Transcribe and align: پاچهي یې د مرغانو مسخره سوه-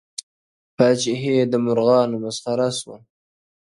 پاچهي 0.75 1.31
یې 1.37 1.45
د 1.51 1.53
مرغانو 1.65 2.17
مسخره 2.25 2.69
سوه- 2.79 2.99